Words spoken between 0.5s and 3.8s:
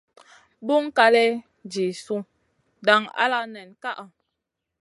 Buŋ kaley jih su dang ala nen